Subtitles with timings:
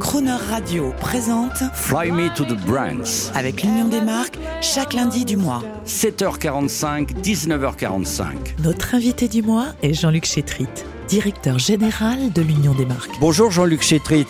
[0.00, 3.30] Croner Radio présente Fly Me to the Brands.
[3.34, 5.62] avec l'Union des marques chaque lundi du mois.
[5.86, 8.24] 7h45, 19h45.
[8.64, 10.68] Notre invité du mois est Jean-Luc Chétrit,
[11.06, 13.10] directeur général de l'Union des marques.
[13.20, 14.26] Bonjour Jean-Luc Chétrit.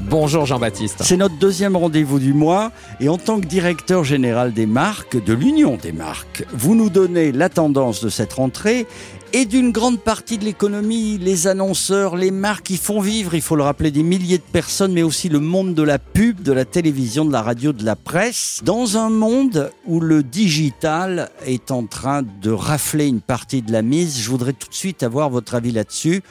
[0.00, 0.98] Bonjour Jean-Baptiste.
[1.02, 2.70] C'est notre deuxième rendez-vous du mois
[3.00, 7.32] et en tant que directeur général des marques, de l'Union des marques, vous nous donnez
[7.32, 8.86] la tendance de cette rentrée
[9.34, 13.56] et d'une grande partie de l'économie, les annonceurs, les marques qui font vivre, il faut
[13.56, 16.64] le rappeler, des milliers de personnes, mais aussi le monde de la pub, de la
[16.64, 21.84] télévision, de la radio, de la presse, dans un monde où le digital est en
[21.84, 24.20] train de rafler une partie de la mise.
[24.20, 26.22] Je voudrais tout de suite avoir votre avis là-dessus.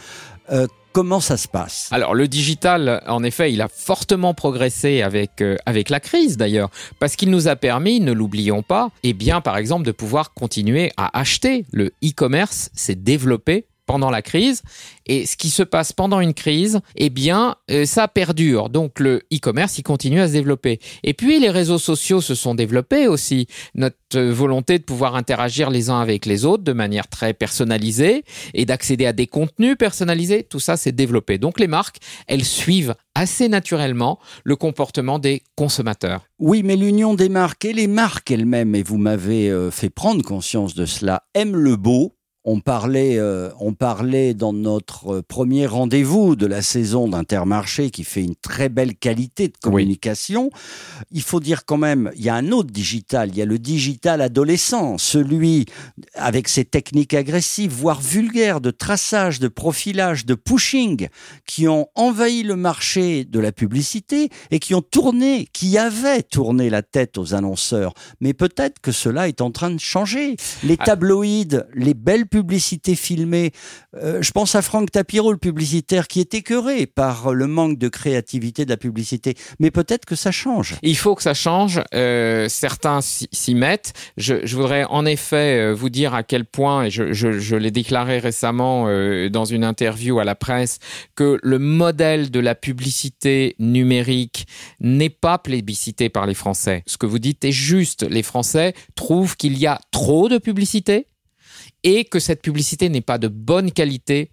[0.53, 1.89] Euh, Comment ça se passe?
[1.91, 6.69] Alors le digital, en effet, il a fortement progressé avec euh, avec la crise d'ailleurs,
[6.99, 10.91] parce qu'il nous a permis, ne l'oublions pas, eh bien par exemple de pouvoir continuer
[10.95, 11.65] à acheter.
[11.71, 14.63] Le e-commerce s'est développé pendant la crise.
[15.05, 18.69] Et ce qui se passe pendant une crise, eh bien, euh, ça perdure.
[18.69, 20.79] Donc le e-commerce, il continue à se développer.
[21.03, 23.45] Et puis les réseaux sociaux se sont développés aussi.
[23.75, 28.23] Notre euh, volonté de pouvoir interagir les uns avec les autres de manière très personnalisée
[28.55, 31.37] et d'accéder à des contenus personnalisés, tout ça s'est développé.
[31.37, 36.25] Donc les marques, elles suivent assez naturellement le comportement des consommateurs.
[36.39, 40.23] Oui, mais l'union des marques et les marques elles-mêmes, et vous m'avez euh, fait prendre
[40.23, 42.15] conscience de cela, aiment le beau
[42.45, 48.21] on parlait, euh, on parlait dans notre premier rendez-vous de la saison d'Intermarché qui fait
[48.21, 50.49] une très belle qualité de communication.
[51.11, 53.59] Il faut dire quand même, il y a un autre digital, il y a le
[53.59, 55.65] digital adolescent, celui
[56.15, 61.07] avec ses techniques agressives, voire vulgaires, de traçage, de profilage, de pushing,
[61.45, 66.69] qui ont envahi le marché de la publicité et qui ont tourné, qui avaient tourné
[66.69, 67.93] la tête aux annonceurs.
[68.19, 70.35] Mais peut-être que cela est en train de changer.
[70.63, 70.85] Les ah.
[70.85, 73.51] tabloïds, les belles publicité filmée.
[73.95, 77.89] Euh, je pense à Franck Tapiro, le publicitaire, qui est écœuré par le manque de
[77.89, 79.35] créativité de la publicité.
[79.59, 80.73] Mais peut-être que ça change.
[80.81, 81.79] Il faut que ça change.
[81.93, 83.93] Euh, certains s'y mettent.
[84.17, 88.87] Je, voudrais en effet euh, vous dire à quel point, et je, l'ai déclaré récemment
[89.29, 90.79] dans une interview à la presse,
[91.15, 94.47] que le modèle de la publicité numérique
[94.79, 96.81] n'est pas plébiscité par les Français.
[96.87, 98.01] Ce que vous dites est juste.
[98.09, 101.05] Les Français trouvent qu'il y a trop de publicité
[101.83, 104.31] et que cette publicité n'est pas de bonne qualité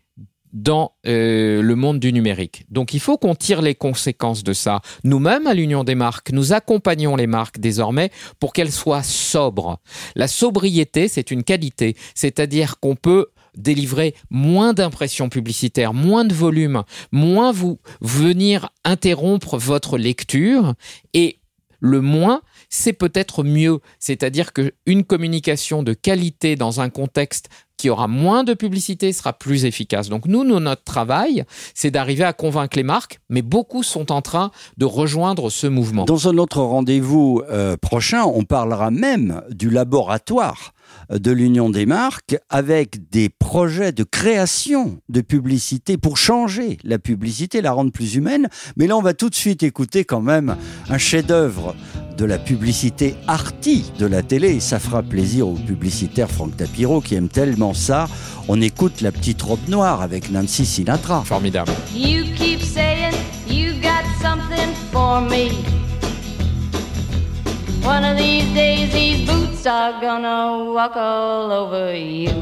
[0.52, 2.64] dans euh, le monde du numérique.
[2.70, 4.80] Donc il faut qu'on tire les conséquences de ça.
[5.04, 9.78] Nous-mêmes, à l'Union des marques, nous accompagnons les marques désormais pour qu'elles soient sobres.
[10.16, 16.82] La sobriété, c'est une qualité, c'est-à-dire qu'on peut délivrer moins d'impressions publicitaires, moins de volume,
[17.12, 20.74] moins vous venir interrompre votre lecture
[21.14, 21.38] et
[21.80, 23.80] le moins, c'est peut-être mieux.
[23.98, 29.64] C'est-à-dire qu'une communication de qualité dans un contexte qui aura moins de publicité sera plus
[29.64, 30.10] efficace.
[30.10, 31.44] Donc nous, notre travail,
[31.74, 36.04] c'est d'arriver à convaincre les marques, mais beaucoup sont en train de rejoindre ce mouvement.
[36.04, 40.74] Dans un autre rendez-vous euh, prochain, on parlera même du laboratoire
[41.10, 47.62] de l'Union des marques avec des projets de création de publicité pour changer la publicité,
[47.62, 48.48] la rendre plus humaine.
[48.76, 50.56] Mais là, on va tout de suite écouter quand même
[50.90, 51.74] un chef-d'œuvre
[52.20, 54.56] de la publicité arty de la télé.
[54.56, 58.08] Et ça fera plaisir au publicitaire Franck Tapiro qui aime tellement ça.
[58.48, 61.22] On écoute La petite robe noire avec Nancy Sinatra.
[61.24, 61.72] Formidable.
[61.94, 63.14] You keep saying
[63.48, 65.69] you got something for me.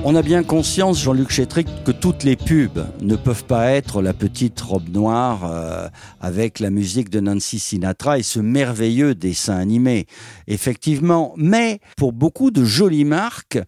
[0.05, 4.13] On a bien conscience, Jean-Luc Chétric, que toutes les pubs ne peuvent pas être la
[4.13, 5.89] petite robe noire euh,
[6.21, 10.07] avec la musique de Nancy Sinatra et ce merveilleux dessin animé.
[10.47, 13.59] Effectivement, mais pour beaucoup de jolies marques,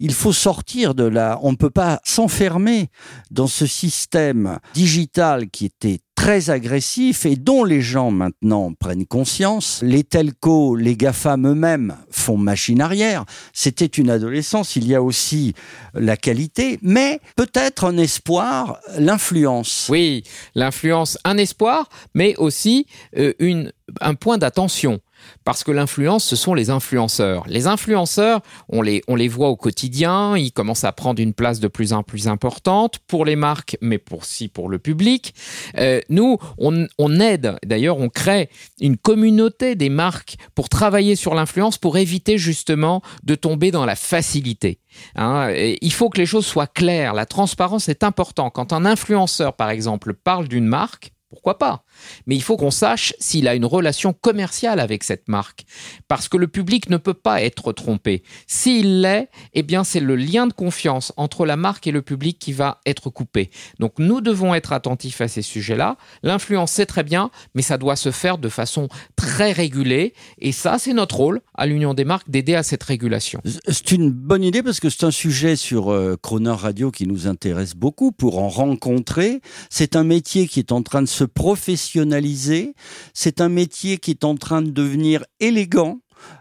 [0.00, 1.38] il faut sortir de là.
[1.42, 2.88] On ne peut pas s'enfermer
[3.30, 9.80] dans ce système digital qui était très agressif et dont les gens maintenant prennent conscience.
[9.82, 13.24] Les telcos, les GAFAM eux-mêmes font machine arrière.
[13.54, 15.54] C'était une adolescence, il y a aussi
[15.94, 19.86] la qualité, mais peut-être un espoir, l'influence.
[19.88, 20.24] Oui,
[20.54, 22.86] l'influence, un espoir, mais aussi
[23.16, 23.72] euh, une,
[24.02, 25.00] un point d'attention.
[25.44, 27.44] Parce que l'influence, ce sont les influenceurs.
[27.46, 31.60] Les influenceurs, on les, on les voit au quotidien, ils commencent à prendre une place
[31.60, 35.34] de plus en plus importante pour les marques, mais pour, aussi pour le public.
[35.78, 38.50] Euh, nous, on, on aide, d'ailleurs, on crée
[38.80, 43.96] une communauté des marques pour travailler sur l'influence, pour éviter justement de tomber dans la
[43.96, 44.78] facilité.
[45.16, 45.50] Hein.
[45.54, 47.14] il faut que les choses soient claires.
[47.14, 48.52] La transparence est importante.
[48.52, 51.84] Quand un influenceur, par exemple, parle d'une marque, pourquoi pas?
[52.26, 55.64] Mais il faut qu'on sache s'il a une relation commerciale avec cette marque,
[56.08, 58.22] parce que le public ne peut pas être trompé.
[58.46, 62.38] S'il l'est, eh bien c'est le lien de confiance entre la marque et le public
[62.38, 63.50] qui va être coupé.
[63.78, 65.96] Donc nous devons être attentifs à ces sujets-là.
[66.22, 70.78] L'influence, c'est très bien, mais ça doit se faire de façon très régulée, et ça,
[70.78, 73.40] c'est notre rôle à l'Union des marques d'aider à cette régulation.
[73.68, 77.26] C'est une bonne idée parce que c'est un sujet sur euh, Croner Radio qui nous
[77.26, 79.40] intéresse beaucoup pour en rencontrer.
[79.68, 82.74] C'est un métier qui est en train de se professionnaliser.
[83.14, 86.00] C'est un métier qui est en train de devenir élégant.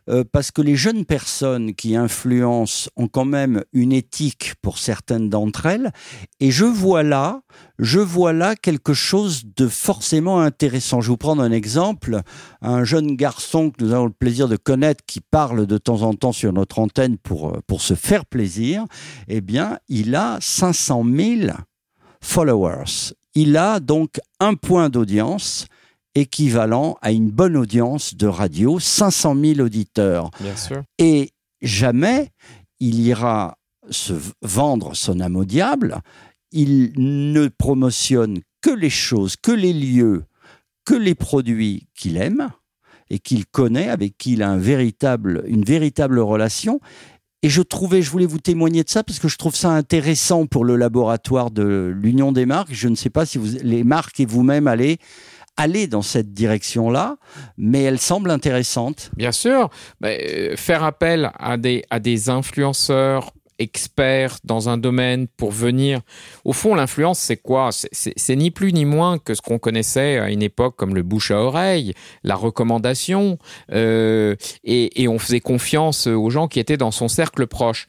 [0.10, 5.30] euh, parce que les jeunes personnes qui influencent ont quand même une éthique pour certaines
[5.30, 5.92] d'entre elles,
[6.40, 7.42] et je vois là,
[7.78, 11.02] je vois là quelque chose de forcément intéressant.
[11.02, 12.22] Je vous prendre un exemple,
[12.62, 16.14] un jeune garçon que nous avons le plaisir de connaître, qui parle de temps en
[16.14, 18.86] temps sur notre antenne pour euh, pour se faire plaisir.
[19.28, 21.52] Eh bien, il a 500 000
[22.22, 23.14] followers.
[23.36, 25.68] Il a donc un point d'audience
[26.16, 30.32] équivalent à une bonne audience de radio, 500 000 auditeurs.
[30.40, 30.84] Bien sûr.
[30.98, 31.32] Et
[31.62, 32.30] jamais
[32.80, 33.58] il ira
[33.90, 36.02] se vendre son âme au diable.
[36.52, 40.24] Il ne promotionne que les choses, que les lieux,
[40.86, 42.50] que les produits qu'il aime
[43.10, 46.80] et qu'il connaît, avec qui il a un véritable, une véritable relation.
[47.42, 50.46] Et je trouvais, je voulais vous témoigner de ça parce que je trouve ça intéressant
[50.46, 52.74] pour le laboratoire de l'Union des marques.
[52.74, 54.98] Je ne sais pas si les marques et vous-même allez
[55.56, 57.18] aller dans cette direction-là,
[57.58, 59.12] mais elle semble intéressante.
[59.18, 59.70] Bien sûr,
[60.06, 66.02] euh, faire appel à des influenceurs experts dans un domaine pour venir.
[66.46, 67.70] Au fond, l'influence, c'est quoi?
[67.72, 71.32] C'est- ni plus ni moins que ce qu'on connaissait à une époque comme le bouche
[71.32, 73.38] à oreille, la recommandation,
[73.72, 77.88] euh, et, on faisait confiance aux gens qui étaient dans son cercle proche.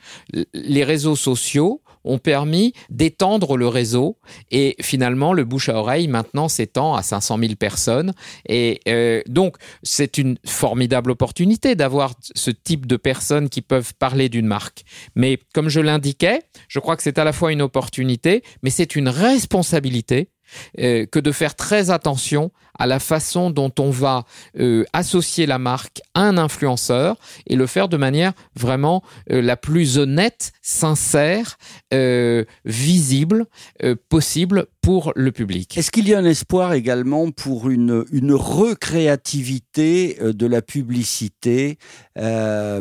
[0.55, 4.19] Les réseaux sociaux ont permis d'étendre le réseau
[4.51, 8.13] et finalement le bouche à oreille maintenant s'étend à 500 000 personnes
[8.49, 14.29] et euh, donc c'est une formidable opportunité d'avoir ce type de personnes qui peuvent parler
[14.29, 14.85] d'une marque.
[15.15, 18.97] Mais comme je l'indiquais, je crois que c'est à la fois une opportunité, mais c'est
[18.97, 20.29] une responsabilité
[20.79, 24.25] euh, que de faire très attention à la façon dont on va
[24.59, 27.17] euh, associer la marque à un influenceur
[27.47, 31.59] et le faire de manière vraiment euh, la plus honnête, sincère,
[32.65, 33.47] visible
[34.09, 35.77] possible pour le public.
[35.77, 41.79] Est-ce qu'il y a un espoir également pour une, une recréativité de la publicité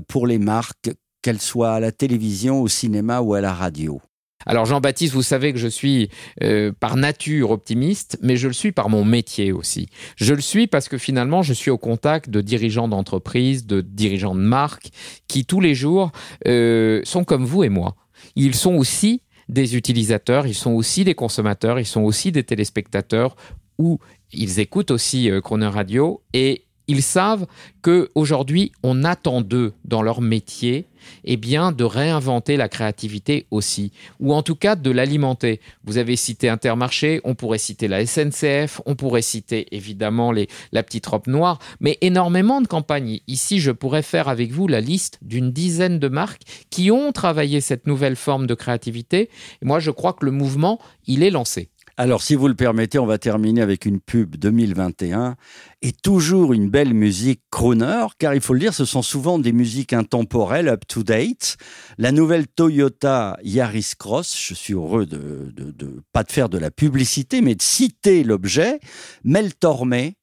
[0.07, 3.99] pour les marques, qu'elles soient à la télévision, au cinéma ou à la radio?
[4.45, 6.09] Alors Jean-Baptiste, vous savez que je suis
[6.43, 9.89] euh, par nature optimiste, mais je le suis par mon métier aussi.
[10.15, 14.35] Je le suis parce que finalement, je suis au contact de dirigeants d'entreprises, de dirigeants
[14.35, 14.91] de marques,
[15.27, 16.11] qui tous les jours
[16.47, 17.95] euh, sont comme vous et moi.
[18.35, 23.35] Ils sont aussi des utilisateurs, ils sont aussi des consommateurs, ils sont aussi des téléspectateurs,
[23.77, 23.99] ou
[24.31, 27.45] ils écoutent aussi euh, Croner Radio, et ils savent
[27.83, 30.87] que aujourd'hui, on attend d'eux dans leur métier
[31.23, 35.61] eh bien, de réinventer la créativité aussi, ou en tout cas de l'alimenter.
[35.83, 40.33] Vous avez cité Intermarché, on pourrait citer la SNCF, on pourrait citer évidemment
[40.71, 43.19] la petite robe noire, mais énormément de campagnes.
[43.27, 47.61] Ici, je pourrais faire avec vous la liste d'une dizaine de marques qui ont travaillé
[47.61, 49.29] cette nouvelle forme de créativité.
[49.61, 51.69] Et moi, je crois que le mouvement, il est lancé.
[52.01, 55.35] Alors, si vous le permettez, on va terminer avec une pub 2021
[55.81, 59.51] et toujours une belle musique crooner, car il faut le dire, ce sont souvent des
[59.51, 61.57] musiques intemporelles, up to date.
[61.97, 66.71] La nouvelle Toyota Yaris Cross, je suis heureux de, de, de pas faire de la
[66.71, 68.79] publicité, mais de citer l'objet.
[69.25, 70.15] Mel Tormé,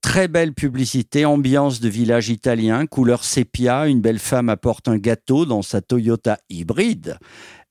[0.00, 3.88] Très belle publicité, ambiance de village italien, couleur sépia.
[3.88, 7.18] Une belle femme apporte un gâteau dans sa Toyota hybride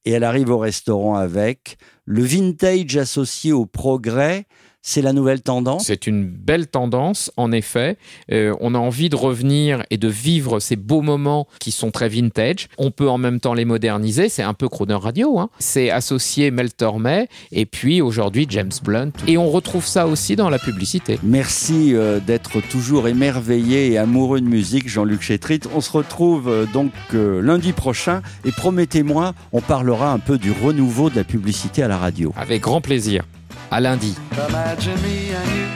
[0.08, 1.78] et elle arrive au restaurant avec.
[2.06, 4.46] Le vintage associé au progrès,
[4.82, 5.84] c'est la nouvelle tendance.
[5.88, 7.98] C'est une belle tendance, en effet.
[8.32, 12.08] Euh, on a envie de revenir et de vivre ces beaux moments qui sont très
[12.08, 12.70] vintage.
[12.78, 14.30] On peut en même temps les moderniser.
[14.30, 15.40] C'est un peu Croner Radio.
[15.40, 15.50] Hein.
[15.60, 19.12] C'est associé Mel Tormé et puis aujourd'hui James Blunt.
[19.28, 21.20] Et on retrouve ça aussi dans la publicité.
[21.22, 25.60] Merci euh, d'être toujours émerveillé et amoureux de musique, Jean-Luc Chétrit.
[25.76, 31.10] On se retrouve euh, donc lundi prochain et promettez-moi, on parlera un peu du renouveau
[31.10, 32.34] de la publicité à la radio.
[32.38, 33.26] Avec grand plaisir.
[33.70, 34.16] À lundi.
[34.50, 35.68] Imagine me and you,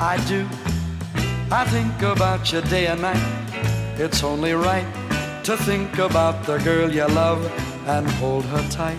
[0.00, 0.46] I do.
[1.50, 3.22] I think about you day and night.
[3.96, 4.86] It's only right
[5.44, 7.40] to think about the girl you love
[7.86, 8.98] and hold her tight.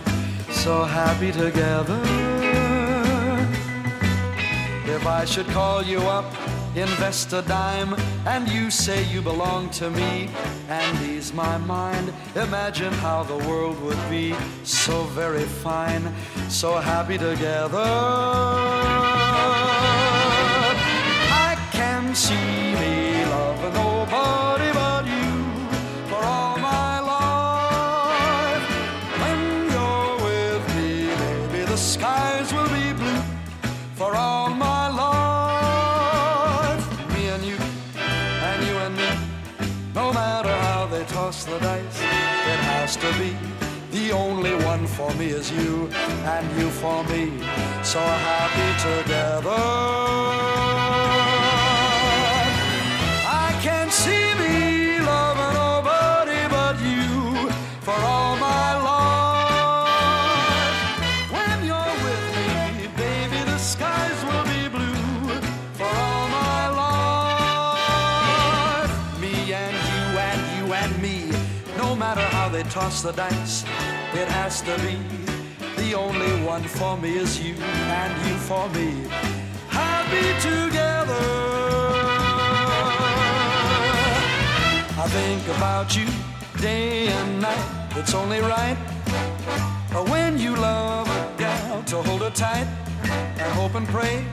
[0.51, 2.00] So happy together.
[4.86, 6.25] If I should call you up,
[6.81, 7.93] invest a dime,
[8.25, 10.29] and you say you belong to me,
[10.69, 12.13] and ease my mind.
[12.36, 16.13] Imagine how the world would be so very fine,
[16.50, 17.83] so happy together.
[21.48, 22.99] I can see me
[45.31, 45.89] is you,
[46.25, 47.31] and you for me.
[47.83, 49.63] So happy together.
[53.25, 60.01] I can't see me loving nobody but you for all my life.
[61.36, 65.41] When you're with me, baby, the skies will be blue
[65.74, 66.63] for all my
[68.81, 68.91] life.
[69.21, 71.17] Me and you and you and me,
[71.77, 73.63] no matter how they toss the dice,
[74.13, 74.97] it has to be.
[75.77, 79.07] The only one for me is you and you for me.
[79.69, 81.25] Happy together.
[84.97, 86.07] I think about you
[86.61, 87.65] day and night.
[87.95, 88.77] It's only right
[90.09, 92.67] when you love a gal to hold her tight
[93.03, 94.25] and hope and pray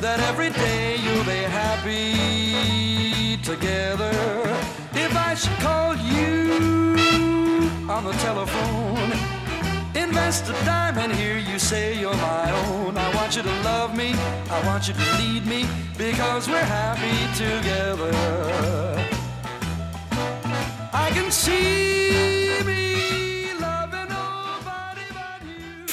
[0.00, 4.12] that every day you'll be happy together.
[4.94, 7.03] If I should call you
[7.88, 9.12] on the telephone,
[9.94, 12.96] invest a dime and you say you're my own.
[12.96, 14.14] I want you to love me,
[14.50, 15.66] I want you to lead me
[15.98, 18.12] because we're happy together.
[20.92, 22.04] I can see.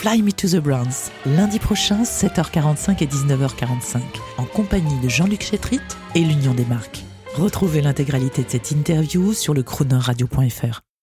[0.02, 4.02] Fly Me to the Browns, lundi prochain, 7h45 et 19h45,
[4.40, 5.80] en compagnie de Jean-Luc Chétrit
[6.16, 7.04] et l'Union des marques.
[7.36, 10.82] Retrouvez l'intégralité de cette interview sur le chronoradio.fr.